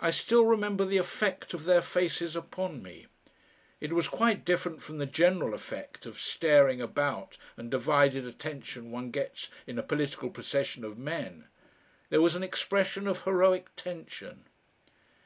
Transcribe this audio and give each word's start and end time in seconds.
I 0.00 0.10
still 0.10 0.46
remember 0.46 0.86
the 0.86 0.96
effect 0.96 1.52
of 1.52 1.64
their 1.64 1.82
faces 1.82 2.34
upon 2.34 2.82
me. 2.82 3.08
It 3.78 3.92
was 3.92 4.08
quite 4.08 4.42
different 4.42 4.80
from 4.82 4.96
the 4.96 5.04
general 5.04 5.52
effect 5.52 6.06
of 6.06 6.18
staring 6.18 6.80
about 6.80 7.36
and 7.58 7.70
divided 7.70 8.24
attention 8.24 8.90
one 8.90 9.10
gets 9.10 9.50
in 9.66 9.78
a 9.78 9.82
political 9.82 10.30
procession 10.30 10.82
of 10.82 10.96
men. 10.96 11.48
There 12.08 12.22
was 12.22 12.36
an 12.36 12.42
expression 12.42 13.06
of 13.06 13.24
heroic 13.24 13.68
tension. 13.76 14.46